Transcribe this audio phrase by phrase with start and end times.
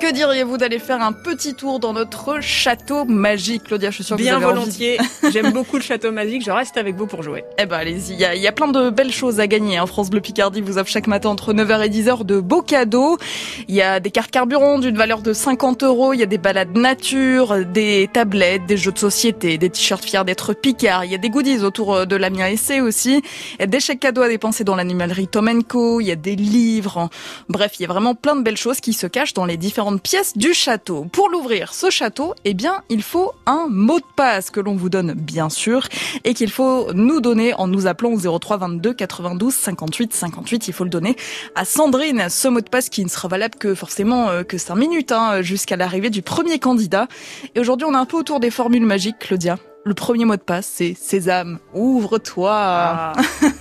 [0.00, 3.90] Que diriez-vous d'aller faire un petit tour dans notre château magique, Claudia?
[3.90, 4.98] Je suis sûre que Bien vous avez volontiers.
[5.30, 6.42] J'aime beaucoup le château magique.
[6.42, 7.44] Je reste avec vous pour jouer.
[7.58, 9.76] Eh ben allez-y, il y a, il y a plein de belles choses à gagner.
[9.76, 9.84] Hein.
[9.84, 13.18] France Bleu Picardie vous offre chaque matin entre 9h et 10h de beaux cadeaux.
[13.68, 16.14] Il y a des cartes carburant d'une valeur de 50 euros.
[16.14, 20.24] Il y a des balades nature, des tablettes, des jeux de société, des t-shirts fiers
[20.24, 21.04] d'être Picard.
[21.04, 23.22] Il y a des goodies autour euh, de l'Amiens Essai aussi.
[23.58, 26.00] Il y a des chèques cadeaux à dépenser dans l'animalerie Tom Co.
[26.00, 27.10] Il y a des livres.
[27.50, 29.58] Bref, il y a vraiment plein de belles choses qui se cachent dans les
[29.98, 31.06] pièces du château.
[31.12, 34.88] Pour l'ouvrir, ce château, eh bien, il faut un mot de passe que l'on vous
[34.88, 35.88] donne bien sûr
[36.24, 40.68] et qu'il faut nous donner en nous appelant au 03 22 92 58 58.
[40.68, 41.16] Il faut le donner
[41.54, 44.74] à Sandrine, ce mot de passe qui ne sera valable que forcément euh, que 5
[44.74, 47.08] minutes hein, jusqu'à l'arrivée du premier candidat.
[47.54, 49.58] Et aujourd'hui, on est un peu autour des formules magiques, Claudia.
[49.82, 52.52] Le premier mot de passe, c'est Sésame, ouvre-toi.
[52.52, 53.12] Ah,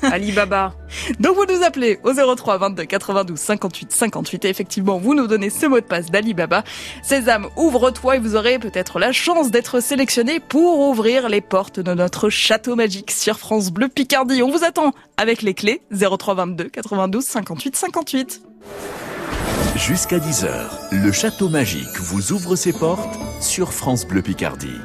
[0.02, 0.73] Alibaba.
[1.20, 5.50] Donc vous nous appelez au 03 22 92 58 58 et effectivement vous nous donnez
[5.50, 6.66] ce mot de passe d'Alibaba.
[7.04, 11.93] Sésame, ouvre-toi et vous aurez peut-être la chance d'être sélectionné pour ouvrir les portes de
[11.93, 14.43] notre château magique sur France Bleu Picardie.
[14.43, 18.41] On vous attend avec les clés 03 22 92 58 58.
[19.77, 20.49] Jusqu'à 10h,
[20.91, 24.76] le Château Magique vous ouvre ses portes sur France Bleu Picardie.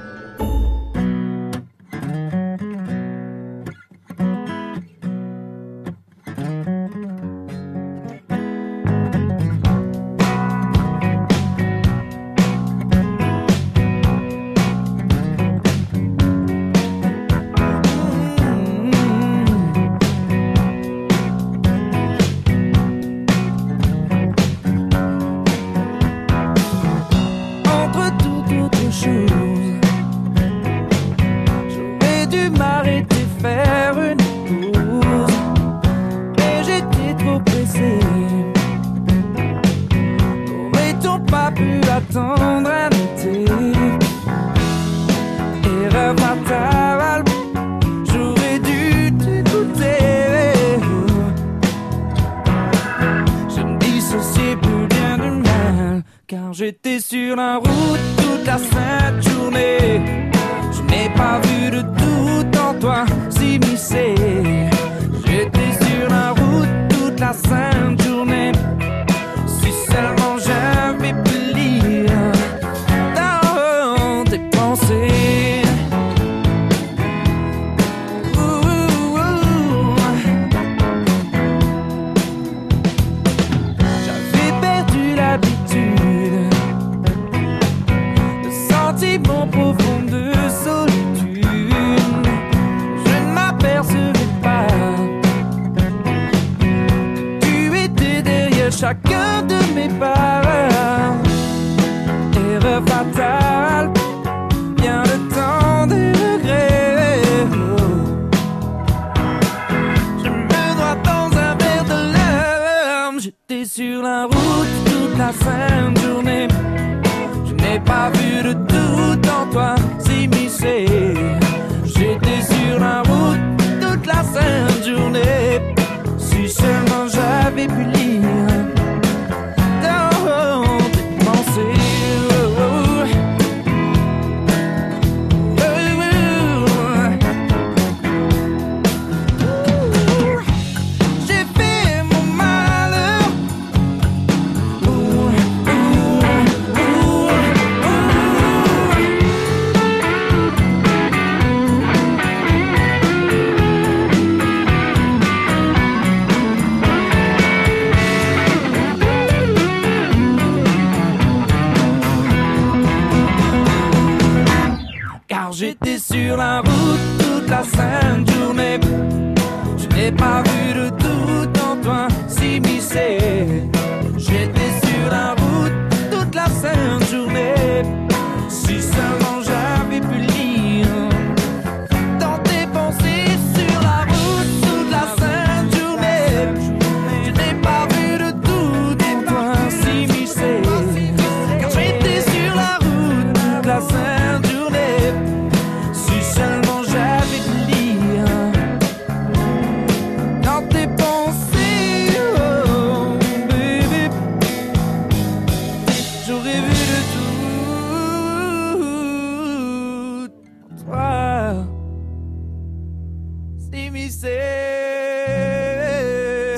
[62.85, 63.77] toi si mi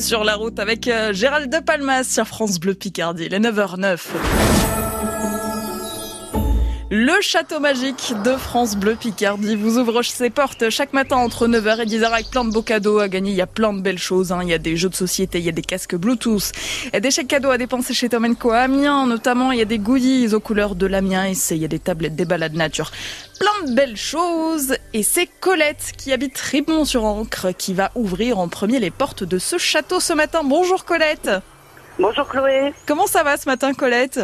[0.07, 4.66] sur la route avec euh, Gérald de Palmas sur France Bleu Picardie, les 9h09.
[6.89, 11.81] Le château magique de France Bleu Picardie vous ouvre ses portes chaque matin entre 9h
[11.81, 13.33] et 10h avec plein de beaux cadeaux à gagner.
[13.33, 14.31] Il y a plein de belles choses.
[14.31, 14.39] Hein.
[14.45, 16.53] Il y a des jeux de société, il y a des casques Bluetooth,
[16.85, 19.51] il y a des chèques cadeaux à dépenser chez Tom Co Amiens notamment.
[19.51, 22.15] Il y a des goodies aux couleurs de l'Amiens et il y a des tablettes,
[22.15, 22.93] des balades nature.
[23.41, 24.77] Plein de belles choses.
[24.93, 29.59] Et c'est Colette qui habite Ribon-sur-Ancre qui va ouvrir en premier les portes de ce
[29.59, 30.43] château ce matin.
[30.45, 31.31] Bonjour Colette.
[31.99, 32.73] Bonjour Chloé.
[32.87, 34.21] Comment ça va ce matin Colette?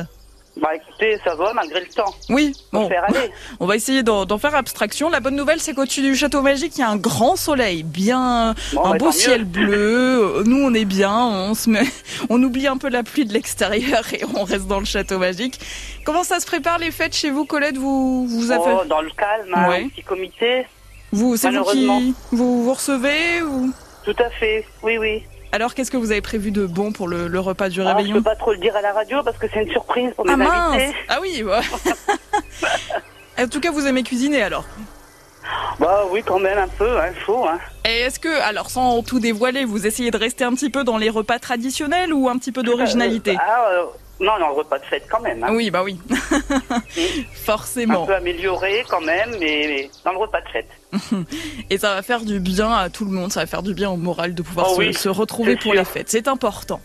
[0.61, 2.15] Bah écoutez, ça va malgré le temps.
[2.29, 2.89] Oui, On bon.
[2.89, 3.31] faire aller.
[3.61, 5.09] On va essayer d'en faire abstraction.
[5.09, 8.55] La bonne nouvelle, c'est qu'au-dessus du château magique, il y a un grand soleil, bien
[8.75, 9.47] Bon, un bah, beau ciel mieux.
[9.47, 10.43] bleu.
[10.47, 11.85] Nous, on est bien, on se met,
[12.29, 15.59] on oublie un peu la pluie de l'extérieur et on reste dans le château magique.
[16.05, 17.79] Comment ça se prépare les fêtes chez vous, Colette?
[17.79, 19.85] Vous, vous avez, Oh, dans le calme, hein, Ouais.
[19.85, 20.67] un petit comité.
[21.13, 23.73] vous, c'est vous qui, vous, vous recevez ou?
[24.05, 24.67] Tout à fait.
[24.83, 25.23] Oui, oui.
[25.53, 27.89] Alors, qu'est-ce que vous avez prévu de bon pour le, le repas du Ah, je
[27.97, 30.25] réveillon peux pas trop le dire à la radio parce que c'est une surprise pour
[30.25, 30.97] mes Ah mince invités.
[31.09, 31.61] Ah oui, ouais.
[33.39, 34.65] En tout cas, vous aimez cuisiner alors.
[35.79, 37.45] Bah oui, quand même un peu, hein, faut.
[37.45, 37.59] Hein.
[37.85, 40.99] Et est-ce que, alors sans tout dévoiler, vous essayez de rester un petit peu dans
[40.99, 43.33] les repas traditionnels ou un petit peu d'originalité?
[43.33, 43.85] Euh, ah, euh,
[44.23, 45.43] non, non, repas de fête quand même.
[45.45, 45.49] Hein.
[45.53, 45.99] Oui, bah oui.
[46.41, 46.81] Un
[47.45, 48.07] Forcément.
[48.07, 50.69] peu amélioré quand même, mais, dans le repas de fête.
[51.71, 53.91] Et ça va faire du bien à tout le monde, ça va faire du bien
[53.91, 55.75] au moral de pouvoir Oh se, oui, se retrouver pour sûr.
[55.75, 56.09] les fêtes.
[56.09, 56.81] C'est important.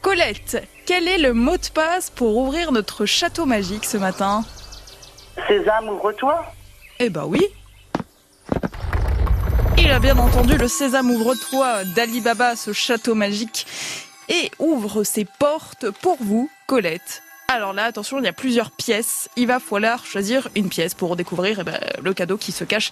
[0.00, 4.44] Colette, quel est le mot de passe pour ouvrir notre château magique ce matin?
[5.48, 6.44] Sésame, ouvre-toi.
[7.00, 7.44] Eh bah oui.
[9.76, 13.66] Il a bien entendu le sésame ouvre-toi d'Ali Baba, ce château magique,
[14.28, 17.22] et ouvre ses portes pour vous, Colette.
[17.48, 19.30] Alors là, attention, il y a plusieurs pièces.
[19.36, 22.90] Il va falloir choisir une pièce pour découvrir eh ben, le cadeau qui se cache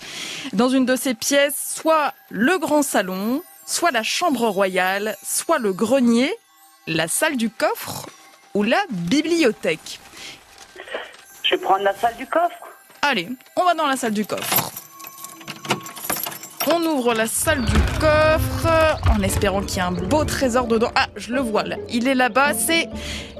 [0.54, 5.74] dans une de ces pièces, soit le grand salon, soit la chambre royale, soit le
[5.74, 6.32] grenier,
[6.86, 8.06] la salle du coffre
[8.54, 10.00] ou la bibliothèque.
[11.42, 12.56] Je vais prendre la salle du coffre.
[13.02, 14.65] Allez, on va dans la salle du coffre.
[16.68, 20.90] On ouvre la salle du coffre en espérant qu'il y ait un beau trésor dedans.
[20.96, 21.76] Ah, je le vois là.
[21.88, 22.54] Il est là-bas.
[22.54, 22.88] C'est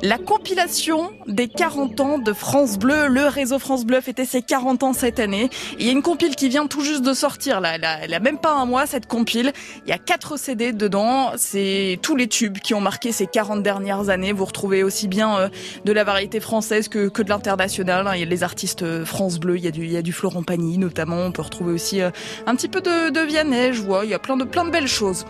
[0.07, 3.09] la compilation des 40 ans de France Bleu.
[3.09, 5.51] Le réseau France Bleu fêtait ses 40 ans cette année.
[5.81, 7.75] Il y a une compile qui vient tout juste de sortir là.
[7.75, 9.53] Elle a, a même pas un mois cette compile.
[9.85, 11.33] Il y a 4 CD dedans.
[11.37, 14.31] C'est tous les tubes qui ont marqué ces 40 dernières années.
[14.33, 15.49] Vous retrouvez aussi bien euh,
[15.85, 18.07] de la variété française que, que de l'international.
[18.07, 18.13] hein.
[18.15, 20.03] Il y a les artistes euh, France Bleu, il y a du, il y a
[20.03, 21.19] du Florent Pagny notamment.
[21.25, 22.11] On peut retrouver aussi euh,
[22.47, 24.05] un petit peu de, de Vianney, je vois.
[24.05, 25.25] Il y a plein de, plein de belles choses.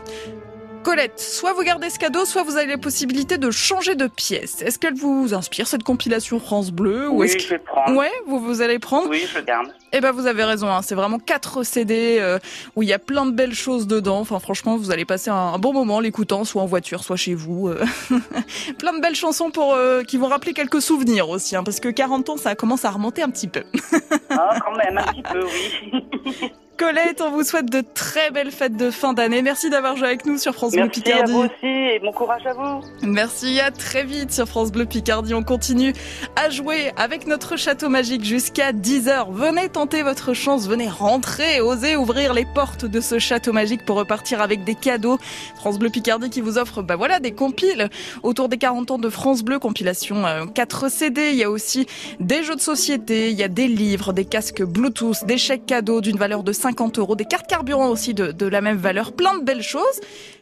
[0.86, 4.62] Colette, soit vous gardez ce cadeau, soit vous avez la possibilité de changer de pièce.
[4.62, 7.96] Est-ce qu'elle vous inspire cette compilation France Bleu ou oui, est-ce je vais prendre.
[7.98, 9.66] Ouais, vous, vous allez prendre Oui, je garde.
[9.92, 10.82] eh ben vous avez raison, hein.
[10.82, 12.38] c'est vraiment quatre CD euh,
[12.76, 14.20] où il y a plein de belles choses dedans.
[14.20, 17.34] Enfin franchement, vous allez passer un, un bon moment l'écoutant, soit en voiture, soit chez
[17.34, 17.66] vous.
[17.66, 17.84] euh.
[18.78, 21.88] plein de belles chansons pour euh, qui vont rappeler quelques souvenirs aussi, hein, parce que
[21.88, 23.64] 40 ans, ça commence à remonter un petit peu.
[24.30, 26.52] Ah, quand même, un petit peu, oui.
[26.76, 29.40] Colette, on vous souhaite de très belles fêtes de fin d'année.
[29.40, 31.32] Merci d'avoir joué avec nous sur France Bleu Merci à Picardie.
[31.32, 32.80] vous aussi et bon courage à vous.
[33.02, 35.32] Merci, à très vite sur France Bleu Picardie.
[35.32, 35.94] On continue
[36.36, 39.32] à jouer avec notre château magique jusqu'à 10h.
[39.32, 43.96] Venez tenter votre chance, venez rentrer, osez ouvrir les portes de ce château magique pour
[43.96, 45.18] repartir avec des cadeaux.
[45.56, 47.88] France Bleu Picardie qui vous offre bah voilà des compiles
[48.22, 51.30] autour des 40 ans de France Bleu, compilation euh, 4 CD.
[51.30, 51.86] Il y a aussi
[52.20, 56.02] des jeux de société, il y a des livres, des casques Bluetooth, des chèques cadeaux
[56.02, 59.38] d'une valeur de 50 euros, des cartes carburant aussi de, de la même valeur, plein
[59.38, 60.00] de belles choses.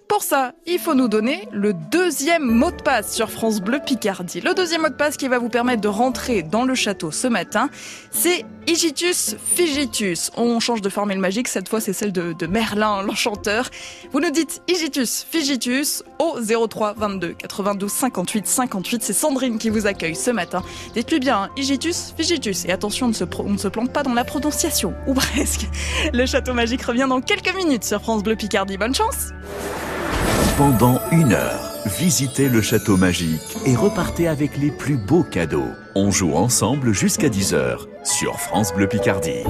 [0.09, 4.43] Pour ça, il faut nous donner le deuxième mot de passe sur France Bleu Picardie.
[4.43, 7.27] Le deuxième mot de passe qui va vous permettre de rentrer dans le château ce
[7.27, 7.71] matin,
[8.11, 10.31] c'est Igitus Figitus.
[10.37, 13.71] On change de formule magique, cette fois c'est celle de, Merlin l'enchanteur.
[14.13, 19.03] Vous nous dites Igitus Figitus au 03 22 92 58 58.
[19.03, 20.63] C'est Sandrine qui vous accueille ce matin.
[20.95, 22.67] Dites-lui bien Igitus Figitus.
[22.67, 25.67] Et attention, on ne se plante pas dans la prononciation, ou presque.
[26.13, 28.77] Le château magique revient dans quelques minutes sur France Bleu Picardie.
[28.77, 29.31] Bonne chance
[30.57, 35.71] Pendant une heure, visitez le château magique et repartez avec les plus beaux cadeaux.
[35.95, 39.45] On joue ensemble jusqu'à 10h sur France Bleu Picardie.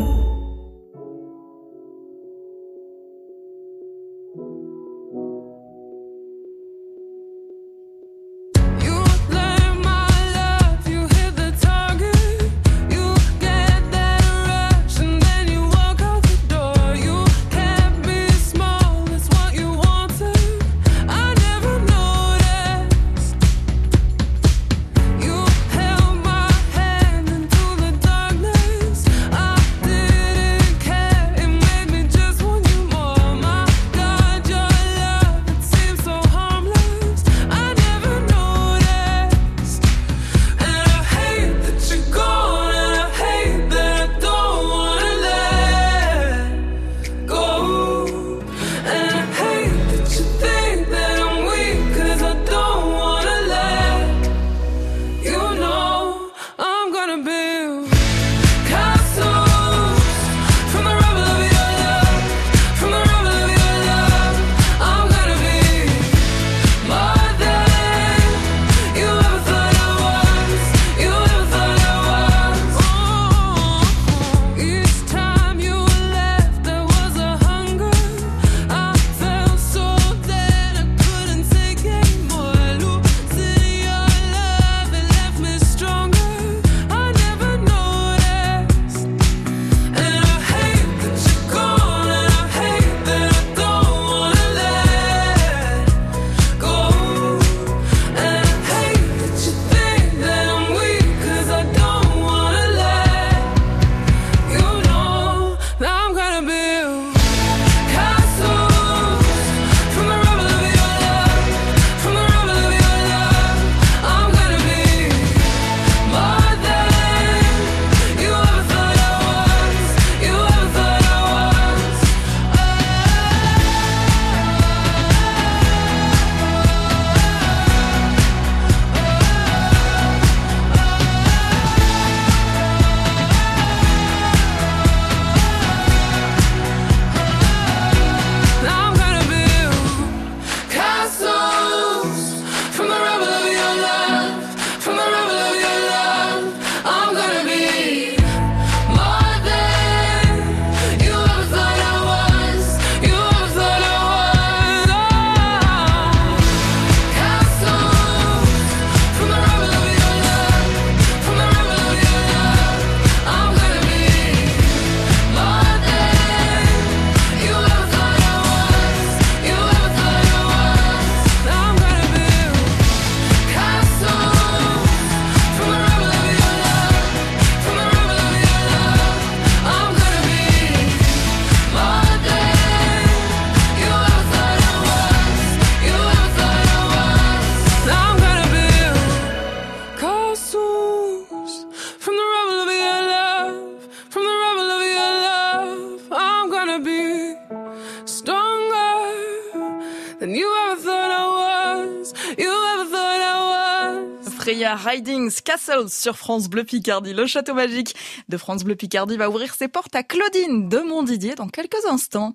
[205.30, 207.14] Castles sur France Bleu Picardie.
[207.14, 207.94] Le château magique
[208.28, 212.32] de France Bleu Picardie va ouvrir ses portes à Claudine de Montdidier dans quelques instants.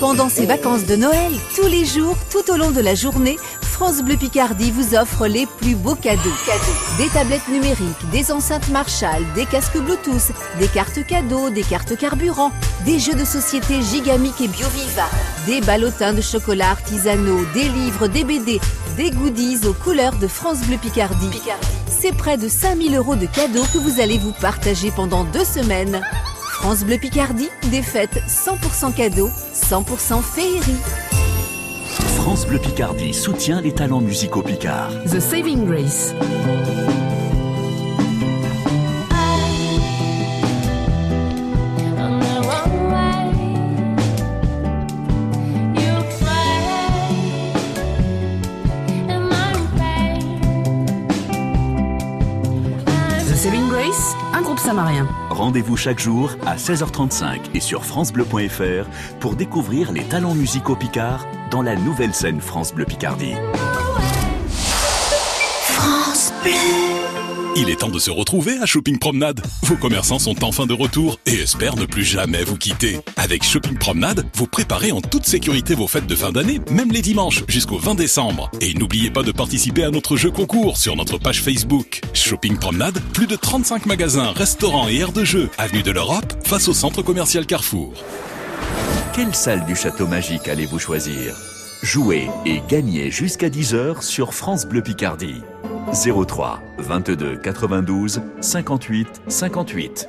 [0.00, 4.02] Pendant ces vacances de Noël, tous les jours, tout au long de la journée, France
[4.02, 6.20] Bleu Picardie vous offre les plus beaux cadeaux.
[6.98, 12.52] Des tablettes numériques, des enceintes Marshall, des casques Bluetooth, des cartes cadeaux, des cartes carburant,
[12.84, 15.08] des jeux de société Gigamic et BioViva,
[15.46, 18.60] des ballotins de chocolat artisanaux, des livres, des BD,
[18.96, 21.30] des goodies aux couleurs de France Bleu Picardie.
[21.90, 26.00] C'est près de 5000 euros de cadeaux que vous allez vous partager pendant deux semaines.
[26.60, 30.60] France Bleu Picardie, des fêtes 100% cadeaux, 100% féerie.
[32.16, 34.92] France Bleu Picardie soutient les talents musicaux picards.
[35.04, 36.14] The Saving Grace.
[54.70, 55.08] Samarien.
[55.30, 61.62] Rendez-vous chaque jour à 16h35 et sur francebleu.fr pour découvrir les talents musicaux picards dans
[61.62, 63.34] la nouvelle scène France Bleu Picardie.
[67.62, 69.42] Il est temps de se retrouver à Shopping Promenade.
[69.64, 73.00] Vos commerçants sont enfin de retour et espèrent ne plus jamais vous quitter.
[73.18, 77.02] Avec Shopping Promenade, vous préparez en toute sécurité vos fêtes de fin d'année, même les
[77.02, 78.50] dimanches, jusqu'au 20 décembre.
[78.62, 82.00] Et n'oubliez pas de participer à notre jeu concours sur notre page Facebook.
[82.14, 86.66] Shopping Promenade, plus de 35 magasins, restaurants et aires de jeu, avenue de l'Europe, face
[86.66, 87.92] au centre commercial Carrefour.
[89.12, 91.36] Quelle salle du château magique allez-vous choisir?
[91.82, 95.42] Jouez et gagnez jusqu'à 10h sur France Bleu Picardie.
[95.92, 100.08] 03 22 92 58 58.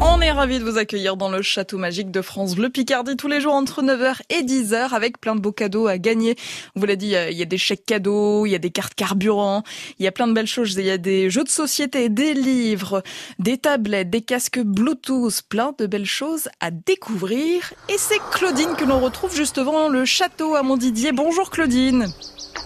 [0.00, 3.28] On est ravis de vous accueillir dans le château magique de France Bleu Picardie tous
[3.28, 6.34] les jours entre 9h et 10h avec plein de beaux cadeaux à gagner.
[6.74, 8.94] On vous l'a dit, il y a des chèques cadeaux, il y a des cartes
[8.94, 9.62] carburant,
[10.00, 10.74] il y a plein de belles choses.
[10.74, 13.04] Il y a des jeux de société, des livres,
[13.38, 17.72] des tablettes, des casques Bluetooth, plein de belles choses à découvrir.
[17.88, 21.12] Et c'est Claudine que l'on retrouve juste devant le château à Montdidier.
[21.12, 22.08] Bonjour Claudine.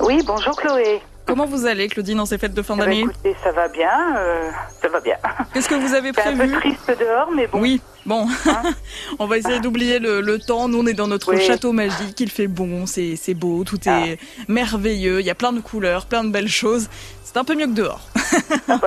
[0.00, 1.02] Oui, bonjour Chloé.
[1.28, 3.68] Comment vous allez Claudine en ces fêtes de fin Eh ben, d'année écoutez, ça va
[3.68, 5.16] bien, euh, ça va bien.
[5.52, 7.60] Qu'est-ce que vous avez C'est un peu prévu triste dehors, mais bon.
[7.60, 8.62] Oui, bon, Hein
[9.18, 10.68] on va essayer d'oublier le, le temps.
[10.68, 11.44] Nous, on est dans notre Oui.
[11.44, 12.18] château magique.
[12.18, 14.06] Il fait bon, c'est beau, tout Ah.
[14.06, 14.18] est
[14.48, 15.20] merveilleux.
[15.20, 16.88] Il y a plein de couleurs, plein de belles choses.
[17.22, 18.00] C'est un peu mieux que dehors.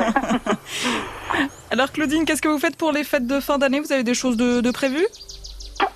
[1.69, 3.79] Alors, Claudine, qu'est-ce que vous faites pour les fêtes de fin d'année?
[3.79, 5.07] Vous avez des choses de, de prévues?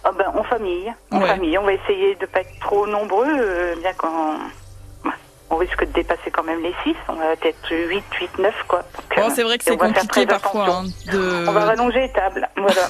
[0.03, 1.27] Ah ben, en famille, en Ouais.
[1.27, 1.57] famille.
[1.57, 4.37] On va essayer de pas être trop nombreux, euh, bien qu'on...
[5.55, 8.83] On risque de dépasser quand même les 6, on va peut-être 8, 8, 9 quoi.
[9.15, 10.83] Bon, euh, c'est vrai que c'est compliqué parfois hein,
[11.13, 12.81] de On va rallonger les tables, voilà.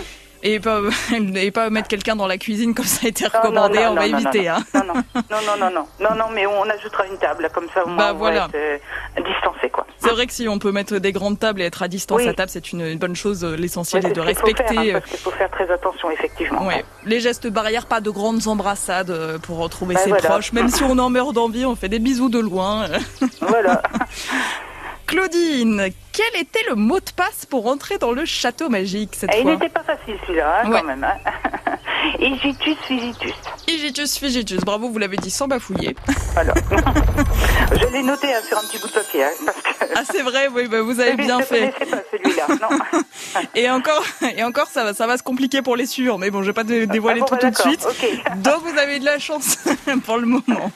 [0.42, 0.80] et pas
[1.36, 3.78] et pas mettre quelqu'un dans la cuisine comme ça a été Non, non, recommandé.
[3.84, 4.44] non, on va non, non, éviter.
[4.48, 4.64] non, hein.
[4.74, 7.82] Non, non, non, non, non, non, non, non, mais on ajoutera une table, comme ça
[7.86, 8.40] Bah, on voilà.
[8.40, 8.54] va être
[9.18, 9.83] euh, distancé quoi.
[10.04, 12.28] C'est vrai que si on peut mettre des grandes tables et être à distance Oui.
[12.28, 13.44] à table, c'est une, une bonne chose.
[13.44, 14.64] Ouais, L'essentiel c'est est de faut respecter.
[14.74, 16.66] faire, hein, euh, parce qu'il faut faire très attention, effectivement.
[16.66, 16.84] Ouais.
[17.04, 20.28] Les gestes barrières, pas de grandes embrassades euh, pour retrouver Bah, ses voilà.
[20.28, 20.52] proches.
[20.52, 22.86] Même si on en meurt d'envie, on fait des bisous de loin.
[23.40, 23.82] Voilà.
[25.06, 29.38] Claudine, quel était le mot de passe pour entrer dans le château magique cette Et
[29.38, 29.52] il fois?
[29.52, 30.80] n'était pas facile celui-là, hein, Ouais.
[30.80, 31.04] quand même.
[31.04, 31.18] Hein.
[32.18, 33.32] Egitus Figitus.
[33.66, 35.96] Igitus figitus, bravo, vous l'avez dit sans bafouiller.
[36.34, 36.52] Voilà.
[37.72, 39.24] Je l'ai noté hein, sur un petit bout de papier.
[39.24, 39.84] Hein, parce que...
[39.96, 41.66] Ah c'est vrai, oui, bah, vous avez bien fait.
[41.66, 42.46] ne connaissais pas celui-là.
[42.60, 43.00] Non.
[43.54, 44.04] Et encore,
[44.36, 46.52] et encore, ça va, ça va se compliquer pour les sûrs, mais bon, je vais
[46.52, 47.86] pas dé- dévoiler Ah bon, tout bah, tout de suite.
[48.36, 49.58] Donc vous avez de la chance
[50.04, 50.70] pour le moment.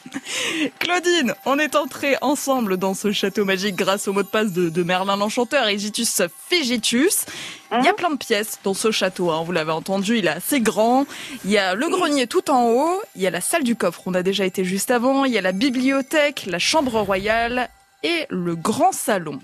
[0.79, 4.69] Claudine, on est entrés ensemble dans ce château magique grâce au mot de passe de,
[4.69, 7.25] de Merlin l'Enchanteur, Egitus Figitus.
[7.71, 10.31] Il y a plein de pièces dans ce château, hein, vous l'avez entendu, il est
[10.31, 11.05] assez grand.
[11.45, 14.01] Il y a le grenier tout en haut, il y a la salle du coffre,
[14.07, 17.69] on a déjà été juste avant, il y a la bibliothèque, la chambre royale
[18.03, 19.39] et le grand salon.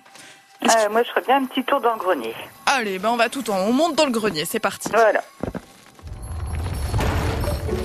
[0.64, 2.34] Euh, moi, je ferais bien un petit tour dans le grenier.
[2.66, 4.90] Allez, ben on va tout en haut, on monte dans le grenier, c'est parti.
[4.92, 5.22] Voilà.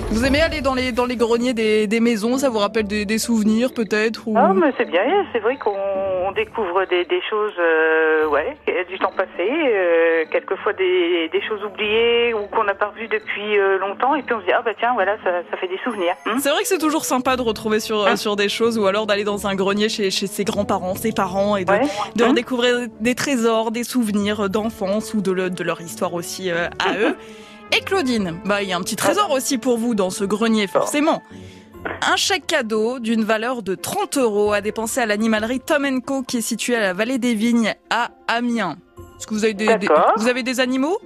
[0.09, 3.05] Vous aimez aller dans les, dans les greniers des, des maisons Ça vous rappelle des,
[3.05, 4.35] des souvenirs peut-être ou...
[4.37, 5.01] Ah, mais c'est bien.
[5.31, 5.77] C'est vrai qu'on
[6.31, 8.55] on découvre des, des choses, euh, ouais,
[8.89, 13.57] du temps passé, euh, quelquefois des, des choses oubliées ou qu'on n'a pas revues depuis
[13.59, 15.79] euh, longtemps, et puis on se dit ah bah tiens, voilà, ça, ça fait des
[15.83, 16.15] souvenirs.
[16.25, 16.37] hein.
[16.39, 19.05] C'est vrai que c'est toujours sympa de retrouver sur, euh, sur des choses ou alors
[19.07, 21.81] d'aller dans un grenier chez, chez ses grands-parents, ses parents et de, Ouais.
[22.15, 22.33] de Hein
[23.01, 27.15] des trésors, des souvenirs d'enfance ou de, le- de leur histoire aussi à eux.
[27.75, 30.67] Et Claudine, bah il y a un petit trésor aussi pour vous dans ce grenier
[30.67, 31.21] forcément.
[31.85, 36.37] Un chèque cadeau d'une valeur de 30 euros à dépenser à l'animalerie Tom Co qui
[36.37, 38.77] est située à la vallée des Vignes à Amiens.
[39.17, 39.67] Est-ce que vous avez des,
[40.17, 40.97] vous avez des animaux?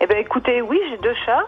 [0.00, 1.46] Eh ben écoutez, oui, j'ai deux chats.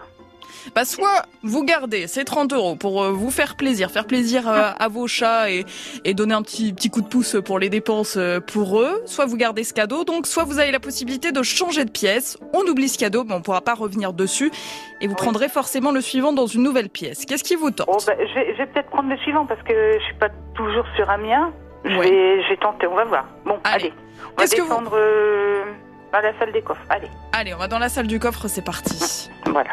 [0.75, 4.71] Bah soit vous gardez ces 30 euros pour euh, vous faire plaisir, faire plaisir euh,
[4.77, 5.65] à vos chats et,
[6.05, 9.01] et donner un petit petit coup de pouce pour les dépenses euh, pour eux.
[9.05, 12.37] Soit vous gardez ce cadeau, donc soit vous avez la possibilité de changer de pièce.
[12.53, 14.51] On oublie ce cadeau, mais on pourra pas revenir dessus
[15.01, 17.25] et vous prendrez forcément le suivant dans une nouvelle pièce.
[17.25, 19.61] Qu'est-ce qui vous tente Bon, bah, je vais, je vais peut-être prendre le suivant parce
[19.63, 21.51] que je suis pas toujours sur un mien.
[21.85, 22.09] Je Ouais.
[22.09, 23.25] vais, je vais tenter, on va voir.
[23.45, 23.85] Bon, Allez.
[23.87, 23.93] allez.
[24.37, 25.63] On va vous- descendre euh,
[26.13, 26.79] à la salle des coffres.
[26.89, 29.29] Allez, Allez, on va dans la salle du coffre, c'est parti.
[29.45, 29.71] voilà.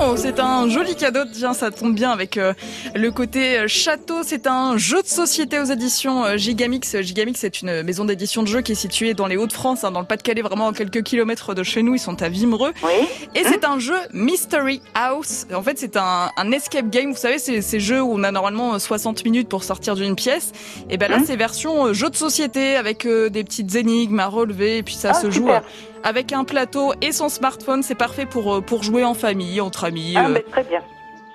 [0.00, 1.20] Oh, c'est un joli cadeau.
[1.32, 2.52] Tiens, ça tombe bien avec euh,
[2.94, 4.18] le côté euh, château.
[4.22, 7.00] C'est un jeu de société aux éditions euh, Gigamix.
[7.00, 9.98] Gigamix, c'est une maison d'édition de jeux qui est située dans les Hauts-de-France, hein, dans
[10.00, 11.94] le Pas-de-Calais, vraiment à quelques kilomètres de chez nous.
[11.96, 12.72] Ils sont à Vimereux.
[12.84, 13.06] Oui.
[13.34, 15.46] Et c'est un jeu Mystery House.
[15.52, 17.10] En fait, c'est un, un escape game.
[17.10, 20.14] Vous savez, c'est ces jeux où on a normalement euh, 60 minutes pour sortir d'une
[20.14, 20.52] pièce.
[20.90, 24.78] Et ben là, Hein c'est version jeu de société avec des petites énigmes à relever.
[24.78, 25.62] Et puis ça Ah, se joue super.
[26.08, 27.82] Avec un plateau et son smartphone.
[27.82, 30.14] C'est parfait pour euh, pour jouer en famille, entre amis.
[30.16, 30.28] Ah, euh.
[30.30, 30.80] mais très bien.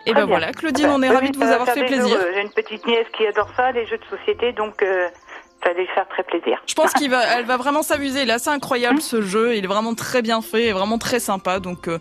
[0.06, 0.38] et très ben bien.
[0.38, 2.18] voilà, Claudine, Bah, on est oui, ravis de vous va avoir fait plaisir.
[2.34, 5.08] J'ai une petite nièce qui adore ça, les jeux de société, donc euh,
[5.64, 6.62] ça va lui faire très plaisir.
[6.68, 8.26] Je pense qu'il va, elle va vraiment s'amuser.
[8.26, 9.56] Là, c'est incroyable ce jeu.
[9.56, 11.60] Il est vraiment très bien fait et vraiment très sympa.
[11.60, 12.00] Donc, euh,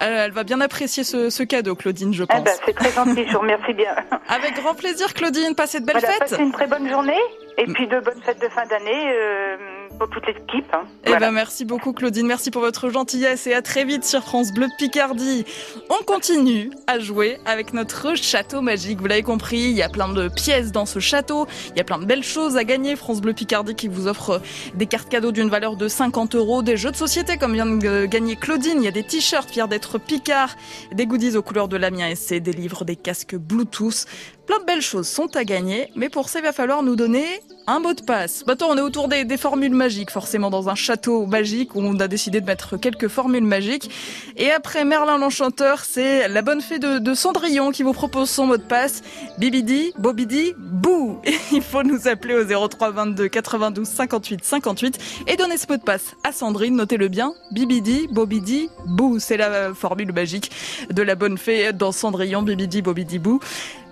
[0.00, 2.44] elle, elle va bien apprécier ce, ce cadeau, Claudine, je Ah pense.
[2.44, 3.94] bah, c'est très gentil, je vous remercie bien.
[4.28, 5.54] Avec grand plaisir, Claudine.
[5.54, 6.30] Passez de belles Voilà, fêtes.
[6.30, 7.20] passez une très bonne journée
[7.58, 9.56] et puis de bonnes fêtes de fin d'année euh,
[10.02, 10.66] pour toute l'équipe.
[10.72, 10.82] hein.
[11.04, 11.26] Eh Voilà.
[11.28, 14.66] ben merci beaucoup Claudine, merci pour votre gentillesse et à très vite sur France Bleu
[14.76, 15.44] Picardie.
[15.90, 19.00] On continue à jouer avec notre château magique.
[19.00, 21.84] Vous l'avez compris, il y a plein de pièces dans ce château, il y a
[21.84, 22.96] plein de belles choses à gagner.
[22.96, 24.40] France Bleu Picardie qui vous offre
[24.74, 28.06] des cartes cadeaux d'une valeur de 50 euros, des jeux de société comme vient de
[28.06, 30.56] gagner Claudine, il y a des t-shirts fiers d'être Picard,
[30.92, 34.06] des goodies aux couleurs de l'Amiens SC, des livres, des casques Bluetooth.
[34.46, 37.24] Plein de belles choses sont à gagner, mais pour ça, il va falloir nous donner
[37.68, 38.42] un mot de passe.
[38.48, 42.08] Attends, on est autour des, formules magiques, forcément, dans un château magique où on a
[42.08, 43.88] décidé de mettre quelques formules magiques.
[44.36, 48.56] Et après Merlin l'Enchanteur, c'est la bonne fée de, Cendrillon qui vous propose son mot
[48.56, 49.02] de passe.
[49.38, 51.20] Bibidi, Bobidi, Bou
[51.52, 55.82] Il faut nous appeler au 03 22 92 58 58 et donner ce mot de
[55.82, 57.34] passe à Sandrine, notez-le bien.
[57.52, 59.20] Bibidi, Bobidi, Bou.
[59.20, 60.50] C'est la formule magique
[60.90, 63.38] de la bonne fée dans Cendrillon, Bibidi, Bobidi, Bou.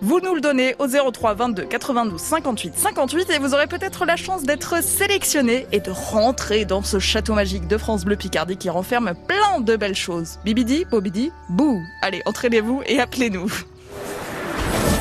[0.03, 4.16] Vous nous le donnez au 03 22 92 58 58 et vous aurez peut-être la
[4.16, 8.70] chance d'être sélectionné et de rentrer dans ce château magique de France Bleu Picardie qui
[8.70, 10.38] renferme plein de belles choses.
[10.44, 11.79] Bibidi, Bobidi, Bou.
[12.03, 13.53] Allez, entraînez-vous et appelez-nous.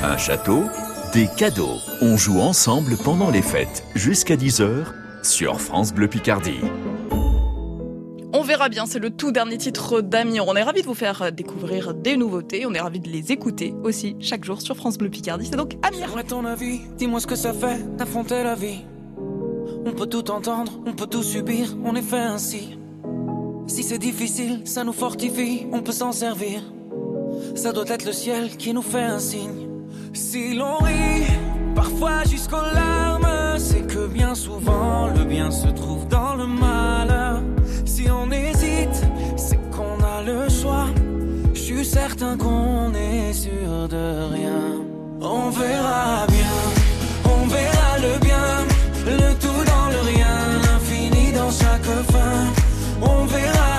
[0.03, 0.63] Un château,
[1.13, 1.77] des cadeaux.
[2.01, 4.87] On joue ensemble pendant les fêtes jusqu'à 10h
[5.23, 6.59] sur France Bleu Picardie.
[8.87, 10.45] C'est le tout dernier titre d'Amir.
[10.47, 13.73] On est ravis de vous faire découvrir des nouveautés, on est ravis de les écouter
[13.83, 15.45] aussi chaque jour sur France Bleu Picardie.
[15.45, 16.09] C'est donc Amir.
[16.27, 18.81] Ton avis, dis-moi ce que ça fait d'affronter la vie.
[19.85, 22.77] On peut tout entendre, on peut tout subir, on est fait ainsi.
[23.67, 26.61] Si c'est difficile, ça nous fortifie, on peut s'en servir.
[27.55, 29.69] Ça doit être le ciel qui nous fait un signe.
[30.11, 31.23] Si l'on rit,
[31.75, 37.08] parfois jusqu'aux larmes, c'est que bien souvent le bien se trouve dans le mal.
[37.99, 39.03] Si on hésite,
[39.35, 40.87] c'est qu'on a le choix.
[41.53, 44.61] Je suis certain qu'on est sûr de rien.
[45.19, 46.55] On verra bien,
[47.25, 48.47] on verra le bien,
[49.05, 52.37] le tout dans le rien, l'infini dans chaque fin.
[53.01, 53.78] On verra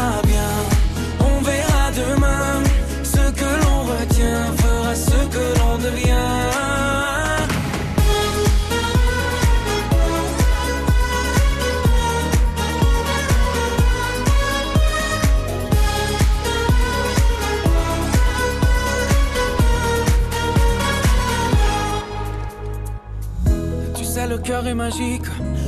[24.31, 25.27] le cœur est magique.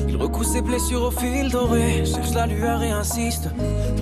[0.09, 2.05] Il recoue ses blessures au fil doré.
[2.07, 3.49] Cherche la lueur et insiste.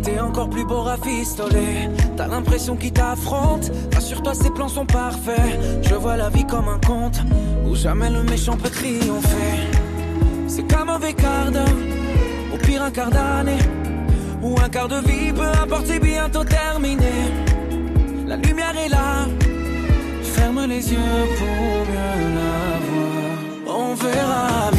[0.02, 1.88] T'es encore plus beau rafistolé.
[2.16, 3.72] T'as l'impression qu'il t'affronte.
[3.94, 5.58] Rassure-toi, ses plans sont parfaits.
[5.82, 7.20] Je vois la vie comme un conte
[7.66, 9.56] où jamais le méchant peut triompher.
[10.46, 11.78] C'est qu'un mauvais quart d'heure,
[12.52, 13.64] au pire un quart d'année.
[14.42, 17.12] Ou un quart de vie, peu importe, bientôt terminé.
[18.26, 19.26] La lumière est là.
[20.22, 22.69] Ferme les yeux pour mieux la.
[23.90, 24.69] On verra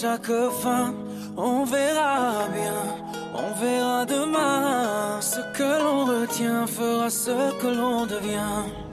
[0.00, 0.32] chaque
[0.62, 0.94] fin.
[1.36, 2.80] On verra bien,
[3.34, 5.20] on verra demain.
[5.20, 8.87] Ce que l'on retient fera ce que l'on devient.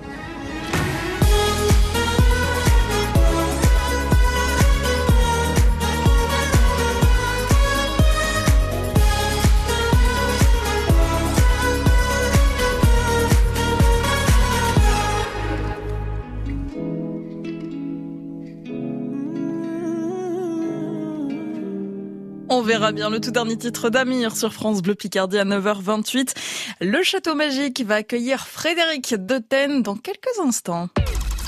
[22.65, 26.33] Verra bien le tout dernier titre d'Amir sur France Bleu Picardie à 9h28.
[26.81, 30.89] Le Château Magique va accueillir Frédéric Deten dans quelques instants.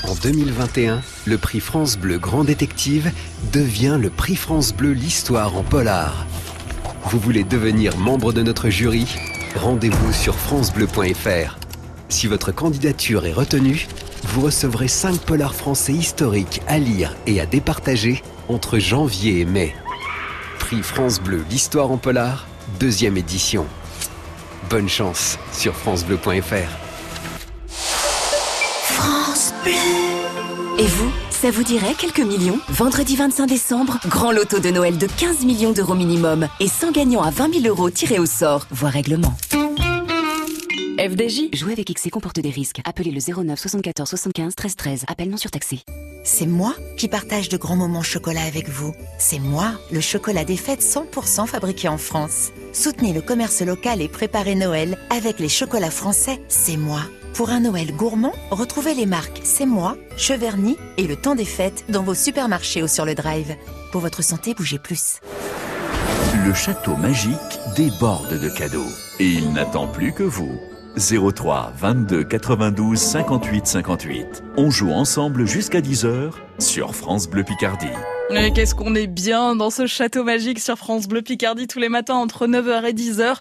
[0.04, 3.10] En 2021, le prix France Bleu Grand Détective
[3.52, 6.24] devient le prix France Bleu L'Histoire en polar.
[7.06, 9.06] Vous voulez devenir membre de notre jury?
[9.56, 11.58] Rendez-vous sur francebleu.fr.
[12.08, 13.88] Si votre candidature est retenue,
[14.22, 19.74] vous recevrez 5 polars français historiques à lire et à départager entre janvier et mai.
[20.68, 22.46] Prix France Bleu L'Histoire en polar,
[22.78, 23.64] deuxième édition.
[24.68, 26.68] Bonne chance sur francebleu.fr.
[28.82, 29.72] France Bleu.
[30.78, 32.58] Et vous, ça vous dirait quelques millions?
[32.68, 37.22] Vendredi 25 décembre, grand loto de Noël de 15 millions d'euros minimum et 100 gagnants
[37.22, 38.66] à 20 000 euros tirés au sort.
[38.70, 39.34] Voir règlement.
[40.98, 41.48] FDJ.
[41.54, 42.82] Jouer avec XC comporte des risques.
[42.84, 45.04] Appelez le 09 74 75 13 13.
[45.08, 45.80] Appel non surtaxé.
[46.24, 48.94] C'est moi qui partage de grands moments chocolat avec vous.
[49.18, 52.50] C'est moi, le chocolat des fêtes 100% fabriqué en France.
[52.72, 56.40] Soutenez le commerce local et préparez Noël avec les chocolats français.
[56.48, 57.00] C'est moi.
[57.34, 61.84] Pour un Noël gourmand, retrouvez les marques C'est moi, Cheverny et le temps des fêtes
[61.88, 63.54] dans vos supermarchés ou sur le drive.
[63.92, 65.20] Pour votre santé, bougez plus.
[66.46, 68.88] Le château magique déborde de cadeaux.
[69.18, 70.58] Et il n'attend plus que vous.
[70.96, 74.44] 03 22 92 58 58.
[74.56, 77.86] On joue ensemble jusqu'à 10h sur France Bleu Picardie.
[78.30, 81.88] Et qu'est-ce qu'on est bien dans ce château magique sur France Bleu Picardie tous les
[81.88, 83.36] matins entre 9h et 10h.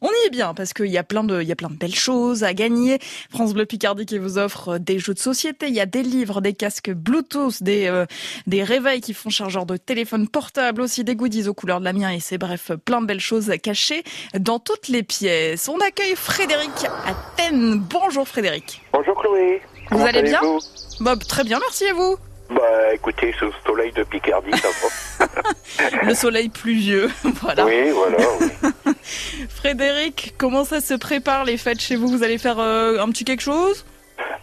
[0.00, 1.76] On y est bien parce qu'il y a plein de, il y a plein de
[1.76, 2.98] belles choses à gagner.
[3.30, 6.40] France Bleu Picardie qui vous offre des jeux de société, il y a des livres,
[6.40, 8.04] des casques Bluetooth, des, euh,
[8.48, 11.92] des réveils qui font chargeur de téléphone portable, aussi des goodies aux couleurs de la
[11.92, 14.02] mienne et c'est bref, plein de belles choses cachées
[14.38, 15.68] dans toutes les pièces.
[15.68, 17.78] On accueille Frédéric Athènes.
[17.78, 18.82] Bonjour Frédéric.
[18.92, 19.62] Bonjour Chloé.
[19.92, 20.40] Vous allez bien
[21.00, 22.16] Bob, très bien, merci et vous?
[22.54, 24.68] Bah écoutez, ce soleil de Picardie, ça
[25.18, 25.26] va.
[26.02, 27.10] Le soleil pluvieux,
[27.42, 27.64] voilà.
[27.64, 28.18] Oui, voilà.
[28.40, 28.92] oui.
[29.48, 32.08] Frédéric, comment ça se prépare les fêtes chez vous?
[32.08, 33.84] Vous allez faire euh, un petit quelque chose?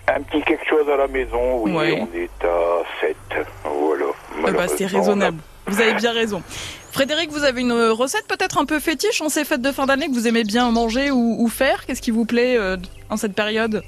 [0.08, 2.02] Un petit quelque chose à la maison, oui, Ouais.
[2.02, 3.16] on est à 7.
[3.64, 4.06] Voilà.
[4.36, 5.38] C'est Malheureusement, raisonnable.
[5.68, 6.42] Vous avez bien raison.
[6.92, 10.08] Frédéric, vous avez une recette peut-être un peu fétiche en ces fêtes de fin d'année
[10.08, 11.86] que vous aimez bien manger ou, ou faire?
[11.86, 12.78] Qu'est-ce qui vous plaît euh,
[13.12, 13.84] en cette période?
[13.84, 13.88] Bah,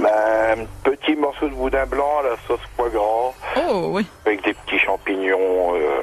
[0.00, 3.32] un petit morceau de boudin blanc à la sauce foie gras,
[3.68, 4.06] Oh oui.
[4.26, 6.00] avec des petits champignons euh,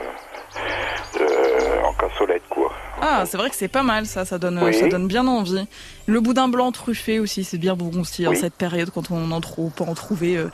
[1.21, 2.71] euh, en cassolette, quoi.
[3.01, 4.73] Ah, c'est vrai que c'est pas mal ça, ça donne, Oui.
[4.73, 5.65] ça donne bien envie.
[6.07, 8.37] Le boudin blanc truffé aussi, c'est bien bon aussi en Oui.
[8.37, 10.49] cette période quand on en trouve, peut en trouver euh,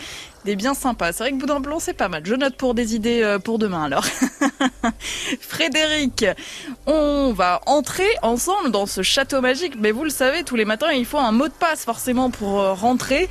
[0.45, 1.11] des bien sympas.
[1.13, 2.23] C'est vrai que boudin blanc c'est pas mal.
[2.25, 4.05] Je note pour des idées euh, pour demain alors.
[5.39, 6.25] Frédéric,
[6.85, 10.91] on va entrer ensemble dans ce château magique, mais vous le savez, tous les matins
[10.91, 13.29] il faut un mot de passe forcément pour euh, rentrer.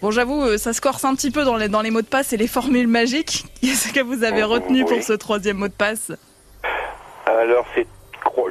[0.00, 2.06] Bon, j'avoue, euh, ça se corse un petit peu dans les, dans les mots de
[2.06, 3.44] passe et les formules magiques.
[3.60, 6.10] Qu'est-ce que vous avez retenu pour ce troisième mot de passe?
[7.26, 7.86] Alors, c'est,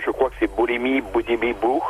[0.06, 1.82] je crois que c'est Boulimi, Boudimi, Bou.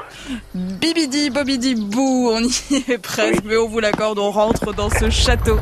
[0.53, 5.09] Bibidi Bobidi Bou, on y est presque, mais on vous l'accorde, on rentre dans ce
[5.09, 5.57] château.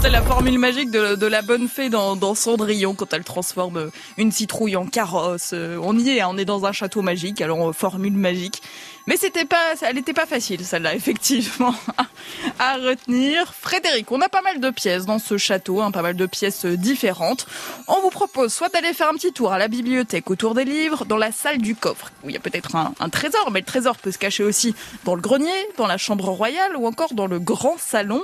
[0.00, 3.90] C'est la formule magique de, de la bonne fée dans, dans Cendrillon quand elle transforme
[4.16, 5.50] une citrouille en carrosse.
[5.54, 8.62] Euh, On y est, hein, on est dans un château magique, alors euh, formule magique.
[9.08, 11.74] Mais c'était pas, elle n'était pas facile celle-là, effectivement,
[12.58, 13.54] à retenir.
[13.54, 16.66] Frédéric, on a pas mal de pièces dans ce château, hein, pas mal de pièces
[16.66, 17.46] euh, différentes.
[17.86, 21.06] On vous propose soit d'aller faire un petit tour à la bibliothèque autour des livres,
[21.06, 23.64] dans la salle du coffre, où il y a peut-être un, un trésor, mais le
[23.64, 24.74] trésor peut se cacher aussi
[25.06, 28.20] dans le grenier, dans la chambre royale ou encore dans le grand salon.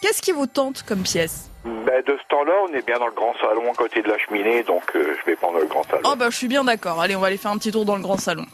[0.00, 1.50] Qu'est-ce qui vous tente comme pièce?
[1.64, 4.16] Ben, de ce temps-là, on est bien dans le grand salon à côté de la
[4.16, 6.00] cheminée, donc euh, je vais prendre le grand salon.
[6.06, 7.96] Oh bah je suis bien d'accord, allez on va aller faire un petit tour dans
[7.96, 8.46] le grand salon.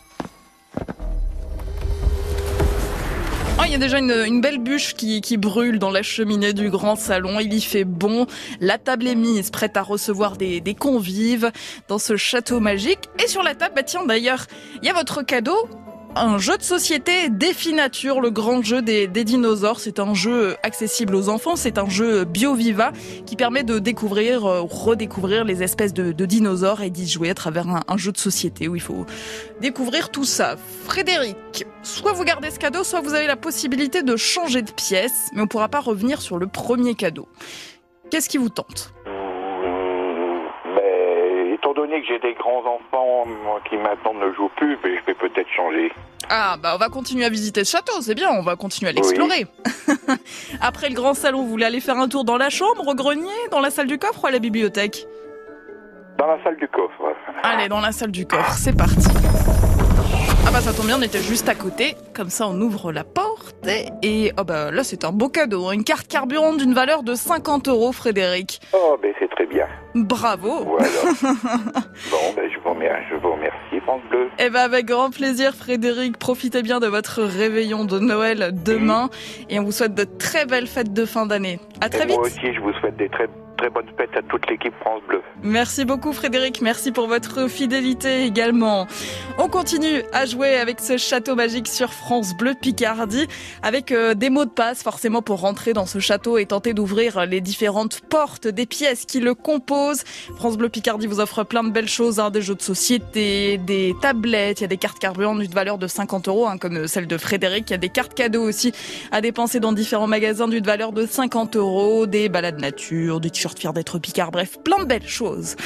[3.60, 6.70] Oh, il y a déjà une, belle bûche qui, qui brûle dans la cheminée du
[6.70, 7.40] grand salon.
[7.40, 8.26] Il y fait bon.
[8.58, 11.50] La table est mise, prête à recevoir des, des convives
[11.86, 13.10] dans ce château magique.
[13.22, 14.46] Et sur la table, bah tiens d'ailleurs,
[14.82, 15.68] il y a votre cadeau.
[16.16, 19.78] Un jeu de société Défi Nature, le grand jeu des, dinosaures.
[19.78, 21.54] C'est un jeu accessible aux enfants.
[21.54, 22.90] C'est un jeu BioViva
[23.26, 27.68] qui permet de découvrir, euh, redécouvrir les espèces de, dinosaures et d'y jouer à travers
[27.68, 29.06] un, un jeu de société où il faut
[29.60, 30.56] découvrir tout ça.
[30.84, 35.28] Frédéric, soit vous gardez ce cadeau, soit vous avez la possibilité de changer de pièce,
[35.32, 37.28] mais on pourra pas revenir sur le premier cadeau.
[38.10, 38.92] Qu'est-ce qui vous tente?
[41.90, 43.26] Donné que j'ai des grands-enfants
[43.68, 45.92] qui maintenant ne jouent plus, ben, je vais peut-être changer.
[46.28, 48.92] Ah, bah on va continuer à visiter ce château, c'est bien, on va continuer à
[48.92, 49.46] l'explorer.
[50.60, 53.32] Après le grand salon, vous voulez aller faire un tour dans la chambre, au grenier,
[53.50, 55.06] dans la salle du coffre ou à la bibliothèque?
[56.18, 57.14] Dans la salle du coffre.
[57.42, 59.08] Allez, dans la salle du coffre, c'est parti.
[60.46, 61.96] Ah bah ça tombe bien, on était juste à côté.
[62.14, 63.29] Comme ça, on ouvre la porte
[63.66, 65.72] et, et oh bah là c'est un beau cadeau, hein.
[65.72, 68.60] une carte carburant d'une valeur de 50 euros, Frédéric.
[68.72, 69.66] Oh, ben c'est très bien.
[69.94, 70.64] Bravo.
[70.64, 70.86] Voilà.
[71.22, 74.28] bon, ben je vous remercie, je vous remercie, France Bleu.
[74.38, 76.18] Eh ben avec grand plaisir, Frédéric.
[76.18, 79.10] Profitez bien de votre réveillon de Noël demain
[79.48, 81.58] et on vous souhaite de très belles fêtes de fin d'année.
[81.80, 82.16] À très vite.
[82.16, 83.28] moi aussi, je vous souhaite des très,
[83.60, 85.20] très bonnes fêtes à toute l'équipe France Bleu.
[85.42, 88.86] Merci beaucoup Frédéric, merci pour votre fidélité également.
[89.36, 93.26] On continue à jouer avec ce château magique sur France Bleu Picardie
[93.62, 97.26] avec euh, des mots de passe forcément pour rentrer dans ce château et tenter d'ouvrir
[97.26, 100.04] les différentes portes des pièces qui le composent.
[100.36, 103.94] France Bleu Picardie vous offre plein de belles choses, hein, des jeux de société, des
[104.00, 107.06] tablettes, il y a des cartes carburant d'une valeur de 50 euros hein, comme celle
[107.06, 108.72] de Frédéric, il y a des cartes cadeaux aussi
[109.12, 113.72] à dépenser dans différents magasins d'une valeur de 50 euros, des balades nature, des fiers
[113.72, 115.56] d'être Picard, bref, plein de belles choses.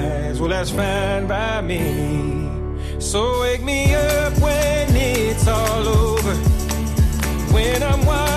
[0.41, 2.49] Well, that's fine by me.
[2.97, 6.33] So wake me up when it's all over.
[7.53, 8.30] When I'm wiser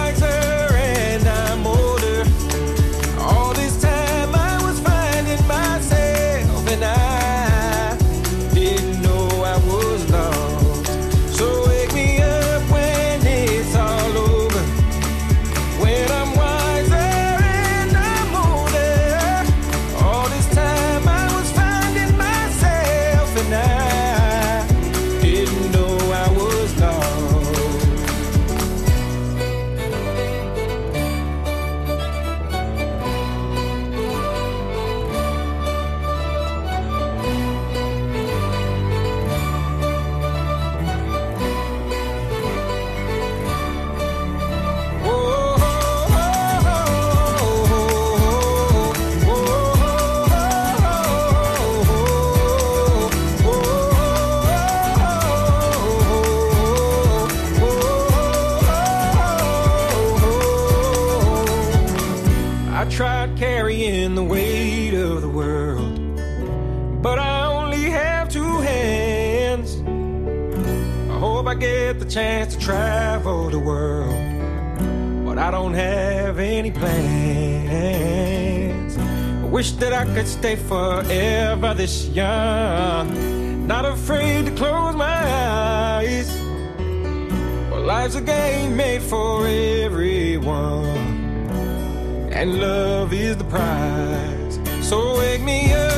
[81.54, 86.28] forever this young, not afraid to close my eyes.
[87.70, 90.84] Well, life's a game made for everyone
[92.32, 94.58] and love is the prize.
[94.82, 95.93] So wake me up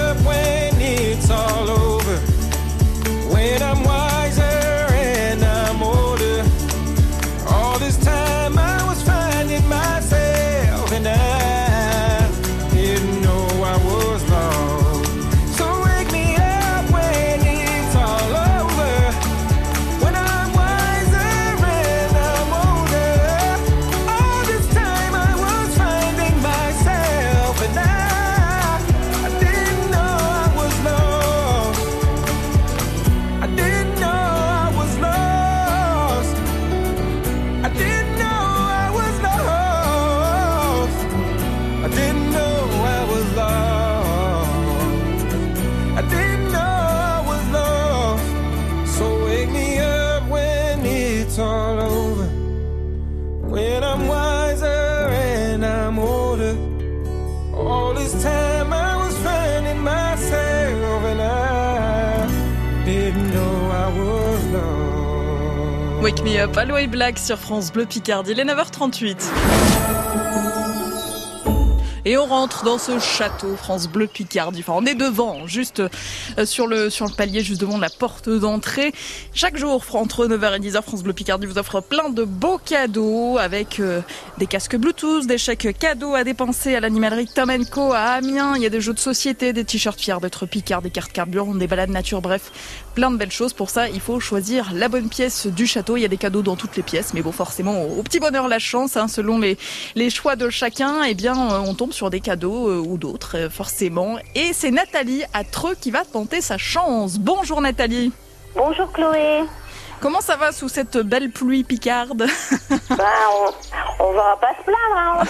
[66.02, 69.16] Wake me up, Aloy Black sur France Bleu Picardie, il est 9h38.
[72.08, 74.60] Et on rentre dans ce château France Bleu Picardie.
[74.60, 75.82] Enfin, on est devant, juste
[76.38, 78.94] euh, sur le sur le palier, juste devant la porte d'entrée.
[79.34, 83.38] Chaque jour, entre 9h et 10h, France Bleu Picardie vous offre plein de beaux cadeaux
[83.38, 84.02] avec euh,
[84.38, 88.54] des casques Bluetooth, des chèques cadeaux à dépenser à l'animalerie Tom Co à Amiens.
[88.54, 91.56] Il y a des jeux de société, des t-shirts fiers d'être Picard, des cartes carburant,
[91.56, 92.52] des balades nature, bref,
[92.94, 93.52] plein de belles choses.
[93.52, 95.96] Pour ça, il faut choisir la bonne pièce du château.
[95.96, 98.46] Il y a des cadeaux dans toutes les pièces, mais bon, forcément, au, petit bonheur
[98.46, 99.58] la chance, hein, selon les
[99.96, 101.02] les choix de chacun.
[101.02, 104.18] Eh bien, euh, on tombe sur des cadeaux euh, ou d'autres, euh, forcément.
[104.34, 105.42] Et c'est Nathalie à
[105.80, 107.18] qui va tenter sa chance.
[107.18, 108.12] Bonjour Nathalie.
[108.54, 109.44] Bonjour Chloé.
[110.00, 112.18] Comment ça va sous cette belle pluie picarde
[112.90, 113.04] Ben,
[113.98, 114.96] on, on va pas se plaindre.
[114.96, 115.24] hein.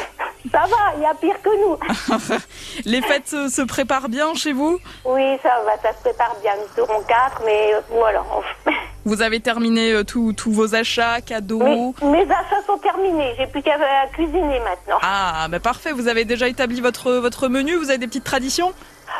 [0.52, 2.36] Ça va, il y a pire que nous.
[2.84, 6.52] Les fêtes se, se préparent bien chez vous Oui, ça va, ça se prépare bien.
[6.56, 8.22] Nous serons quatre, mais euh, voilà.
[9.04, 13.34] Vous avez terminé euh, tous vos achats, cadeaux Mes, mes achats sont terminés.
[13.38, 13.76] J'ai plus qu'à
[14.12, 14.98] cuisiner maintenant.
[15.02, 15.92] Ah, bah parfait.
[15.92, 17.74] Vous avez déjà établi votre votre menu.
[17.76, 18.72] Vous avez des petites traditions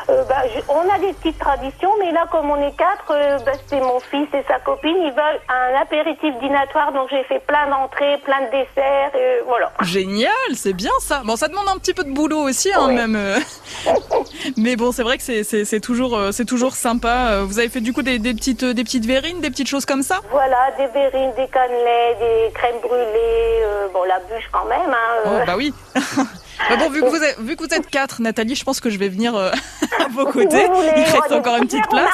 [0.09, 0.23] Euh,
[0.55, 3.79] je- on a des petites traditions, mais là, comme on est quatre, euh, ben, c'est
[3.79, 4.95] mon fils et sa copine.
[5.01, 9.71] Ils veulent un apéritif dînatoire, donc j'ai fait plein d'entrées, plein de desserts, et voilà.
[9.81, 11.21] Génial, c'est bien ça.
[11.25, 13.15] Bon, ça demande un petit peu de boulot aussi, hein, même.
[13.15, 13.39] euh.
[14.57, 17.29] Mais bon, c'est vrai que c'est toujours euh, c'est toujours sympa.
[17.31, 19.67] Euh, Vous avez fait du coup des, des petites euh, des petites verrines, des petites
[19.67, 20.19] choses comme ça?
[20.31, 24.89] Voilà, des verrines, des cannelés, des crèmes brûlées, euh, bon, la bûche quand même.
[24.89, 25.45] Hein, Oh euh.
[25.45, 25.73] bah oui.
[26.79, 28.97] Bon, vu que vous êtes, vu que vous êtes quatre, Nathalie, je pense que je
[28.97, 29.51] vais venir euh,
[30.05, 30.67] à vos côtés.
[30.67, 32.09] Voulez, Il reste encore une petite place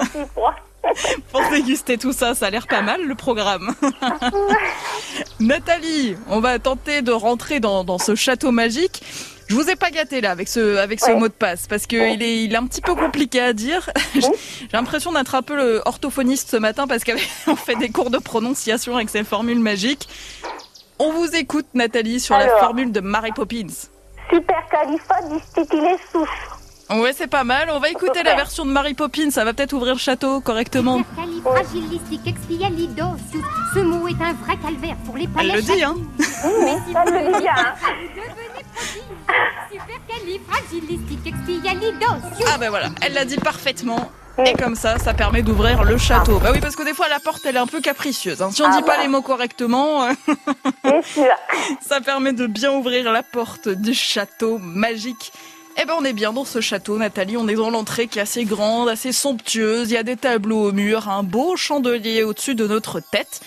[0.00, 0.52] aussi pour...
[1.32, 2.34] pour déguster tout ça.
[2.34, 3.72] Ça a l'air pas mal le programme.
[5.40, 9.02] Nathalie, on va tenter de rentrer dans, dans ce château magique.
[9.48, 11.16] Je vous ai pas gâté là avec ce avec ce Ouais.
[11.18, 13.90] mot de passe parce que il est il est un petit peu compliqué à dire.
[14.14, 14.22] J'ai
[14.72, 18.96] l'impression d'être un peu le orthophoniste ce matin parce qu'on fait des cours de prononciation
[18.96, 20.08] avec ces formules magiques.
[21.04, 23.66] On vous écoute Nathalie sur la formule de Mary Poppins.
[24.32, 26.28] Supercalifragilisticexpialidocious.
[26.90, 27.70] Ouais, c'est pas mal.
[27.72, 29.30] On va écouter la version de Mary Poppins.
[29.32, 31.00] Ça va peut-être ouvrir le château correctement.
[33.74, 37.32] Ce mot est un vrai calvaire pour les Elle le dit, hein Oui, ça le
[37.32, 37.52] dit bien.
[37.56, 37.74] hein.
[42.46, 44.12] Ah ben voilà, elle l'a dit parfaitement.
[44.46, 46.38] Et comme ça, ça permet d'ouvrir le château.
[46.38, 48.40] Bah oui, parce que des fois, la porte, elle est un peu capricieuse.
[48.42, 48.50] hein.
[48.50, 50.12] Si on Ah dit pas les mots correctement, euh,
[51.86, 55.32] ça permet de bien ouvrir la porte du château magique.
[55.80, 57.36] Eh ben, on est bien dans ce château, Nathalie.
[57.36, 59.90] On est dans l'entrée qui est assez grande, assez somptueuse.
[59.90, 63.40] Il y a des tableaux au mur, un beau chandelier au-dessus de notre tête.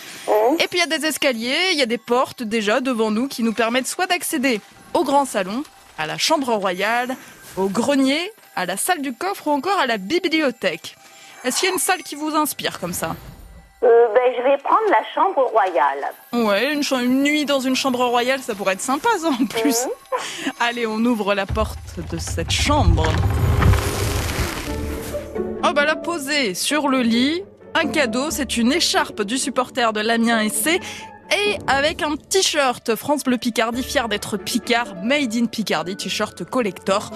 [0.60, 3.28] Et puis, il y a des escaliers, il y a des portes déjà devant nous
[3.28, 4.60] qui nous permettent soit d'accéder
[4.96, 5.64] au grand salon,
[6.00, 7.16] à la chambre royale,
[7.58, 10.96] au grenier, à la salle du coffre ou encore à la bibliothèque.
[11.44, 13.16] Est-ce qu'il y a une salle qui vous inspire comme ça?
[13.84, 16.06] Euh, ben, je vais prendre la chambre royale.
[16.34, 19.86] Ouais, une, nuit dans une chambre royale, ça pourrait être sympa ça en plus.
[20.60, 23.06] Allez, on ouvre la porte de cette chambre.
[25.64, 27.44] Oh bah la posée sur le lit,
[27.74, 30.80] un cadeau, c'est une écharpe du supporter de l'Amiens SC
[31.32, 37.12] et avec un t-shirt France Bleu Picardie, fier d'être Picard, Made in Picardie, t-shirt collector.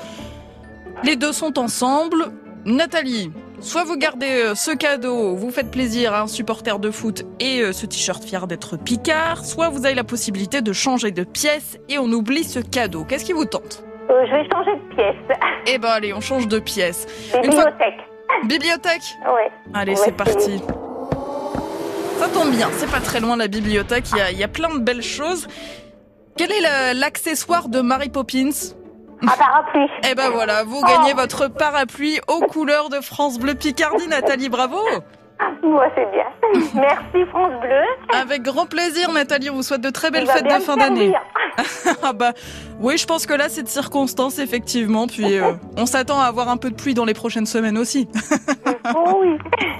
[1.03, 2.31] Les deux sont ensemble.
[2.65, 3.31] Nathalie,
[3.61, 7.61] soit vous gardez euh, ce cadeau, vous faites plaisir à un supporter de foot et
[7.61, 11.77] euh, ce t-shirt fier d'être Picard, soit vous avez la possibilité de changer de pièce
[11.87, 13.05] et on oublie ce cadeau.
[13.05, 13.83] Qu'est-ce qui vous tente?
[14.09, 15.37] Euh, je vais changer de pièce.
[15.67, 17.07] Eh ben allez, on change de pièce.
[17.43, 17.99] Une fois- Bibliothèque.
[18.43, 19.15] Bibliothèque?
[19.25, 19.51] Ouais.
[19.73, 20.61] Allez, c'est parti.
[22.19, 24.47] Ça tombe bien, c'est pas très loin la bibliothèque, il y a, il y a
[24.49, 25.47] plein de belles choses.
[26.35, 28.49] Quel est la- l'accessoire de Mary Poppins?
[29.21, 29.89] Un parapluie.
[30.09, 34.77] Eh ben voilà, vous gagnez votre parapluie aux couleurs de France Bleu Picardie, Nathalie, bravo
[35.61, 36.25] Moi, c'est bien.
[36.73, 37.83] Merci, France Bleu.
[38.13, 40.77] Avec grand plaisir, Nathalie, on vous souhaite de très belles Il va fêtes de fin
[40.77, 41.13] d'année.
[42.03, 42.31] ah bah
[42.79, 45.07] oui, je pense que là c'est de circonstance effectivement.
[45.07, 48.07] Puis euh, on s'attend à avoir un peu de pluie dans les prochaines semaines aussi.
[48.95, 49.37] Oh oui.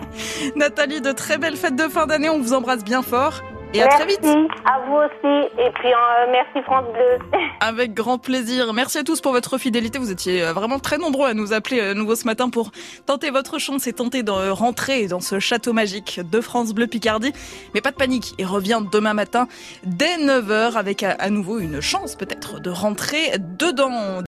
[0.56, 2.30] Nathalie, de très belles fêtes de fin d'année.
[2.30, 3.42] On vous embrasse bien fort
[3.74, 4.20] et à très vite.
[4.24, 4.48] Merci.
[4.66, 5.48] À vous aussi.
[5.60, 7.40] Et puis, euh, merci, France Bleu.
[7.60, 8.74] Avec grand plaisir.
[8.74, 10.00] Merci à tous pour votre fidélité.
[10.00, 12.72] Vous étiez euh, vraiment très nombreux à nous appeler à nouveau ce matin pour
[13.06, 17.34] tenter votre chance et tenter de rentrer dans ce château magique de France Bleu Picardie.
[17.74, 18.34] Mais pas de panique.
[18.38, 19.48] Il revient demain matin
[19.84, 24.18] dès 9h avec à nouveau une chance peut-être de rentrer dedans.